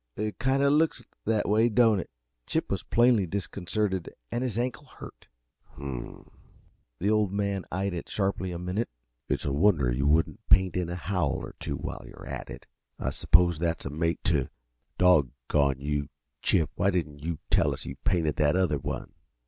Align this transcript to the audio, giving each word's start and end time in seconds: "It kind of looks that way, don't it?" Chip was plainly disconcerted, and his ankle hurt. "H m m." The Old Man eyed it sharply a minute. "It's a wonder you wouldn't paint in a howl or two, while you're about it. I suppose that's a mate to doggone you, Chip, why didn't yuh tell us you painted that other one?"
"It 0.15 0.39
kind 0.39 0.63
of 0.63 0.73
looks 0.73 1.05
that 1.25 1.47
way, 1.47 1.69
don't 1.69 1.99
it?" 1.99 2.09
Chip 2.47 2.71
was 2.71 2.81
plainly 2.81 3.27
disconcerted, 3.27 4.09
and 4.31 4.43
his 4.43 4.57
ankle 4.57 4.85
hurt. 4.87 5.27
"H 5.75 5.79
m 5.79 6.05
m." 6.05 6.31
The 6.97 7.11
Old 7.11 7.31
Man 7.31 7.65
eyed 7.71 7.93
it 7.93 8.09
sharply 8.09 8.51
a 8.51 8.57
minute. 8.57 8.89
"It's 9.29 9.45
a 9.45 9.53
wonder 9.53 9.91
you 9.91 10.07
wouldn't 10.07 10.39
paint 10.49 10.75
in 10.75 10.89
a 10.89 10.95
howl 10.95 11.33
or 11.45 11.53
two, 11.59 11.75
while 11.75 12.01
you're 12.03 12.23
about 12.25 12.49
it. 12.49 12.65
I 12.97 13.11
suppose 13.11 13.59
that's 13.59 13.85
a 13.85 13.91
mate 13.91 14.23
to 14.23 14.49
doggone 14.97 15.79
you, 15.79 16.09
Chip, 16.41 16.71
why 16.73 16.89
didn't 16.89 17.19
yuh 17.23 17.37
tell 17.51 17.71
us 17.71 17.85
you 17.85 17.95
painted 18.03 18.37
that 18.37 18.55
other 18.55 18.79
one?" 18.79 19.13